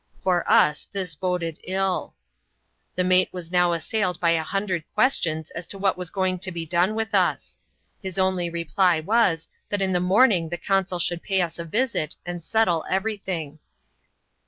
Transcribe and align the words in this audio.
For 0.19 0.49
us, 0.49 0.87
this 0.93 1.13
boded 1.13 1.59
ilL. 1.67 2.15
The 2.95 3.03
mate 3.03 3.29
was 3.31 3.51
now 3.51 3.71
assailed 3.71 4.19
by 4.19 4.31
a 4.31 4.41
hundred 4.41 4.83
questions 4.95 5.51
as 5.51 5.67
to 5.67 5.77
what 5.77 5.95
was 5.95 6.09
going 6.09 6.39
to 6.39 6.51
be 6.51 6.65
done 6.65 6.95
with 6.95 7.13
us. 7.13 7.59
His 8.01 8.17
only 8.17 8.49
reply 8.49 8.99
was, 8.99 9.47
that 9.69 9.79
in 9.79 9.93
the 9.93 9.99
morning 9.99 10.49
the 10.49 10.57
consul 10.57 10.99
would 11.11 11.21
pay 11.21 11.39
us 11.43 11.59
a 11.59 11.65
visit, 11.65 12.15
and 12.25 12.43
settle 12.43 12.83
every 12.89 13.15
thing. 13.17 13.59